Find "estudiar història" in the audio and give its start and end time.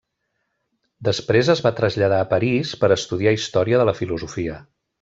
2.97-3.83